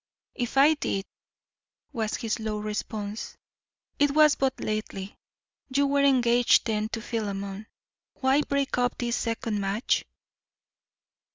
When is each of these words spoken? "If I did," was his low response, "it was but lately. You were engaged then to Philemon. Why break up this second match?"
"If 0.33 0.57
I 0.57 0.73
did," 0.73 1.05
was 1.93 2.15
his 2.15 2.39
low 2.39 2.57
response, 2.57 3.37
"it 3.99 4.09
was 4.09 4.33
but 4.33 4.59
lately. 4.59 5.15
You 5.69 5.85
were 5.85 6.03
engaged 6.03 6.65
then 6.65 6.89
to 6.89 7.01
Philemon. 7.03 7.67
Why 8.15 8.41
break 8.41 8.79
up 8.79 8.97
this 8.97 9.15
second 9.15 9.59
match?" 9.61 10.03